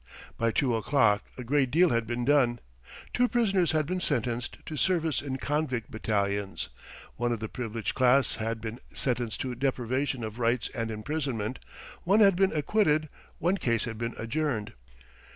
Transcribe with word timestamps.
By 0.39 0.49
two 0.49 0.75
o'clock 0.75 1.25
a 1.37 1.43
great 1.43 1.69
deal 1.69 1.89
had 1.89 2.07
been 2.07 2.25
done: 2.25 2.57
two 3.13 3.27
prisoners 3.27 3.69
had 3.71 3.85
been 3.85 3.99
sentenced 3.99 4.57
to 4.65 4.75
service 4.75 5.21
in 5.21 5.37
convict 5.37 5.91
battalions, 5.91 6.69
one 7.17 7.31
of 7.31 7.39
the 7.39 7.47
privileged 7.47 7.93
class 7.93 8.37
had 8.37 8.59
been 8.61 8.79
sentenced 8.91 9.41
to 9.41 9.53
deprivation 9.53 10.23
of 10.23 10.39
rights 10.39 10.69
and 10.73 10.89
imprisonment, 10.89 11.59
one 12.03 12.19
had 12.19 12.35
been 12.35 12.51
acquitted, 12.51 13.09
one 13.37 13.57
case 13.57 13.85
had 13.85 13.99
been 13.99 14.15
adjourned. 14.17 14.73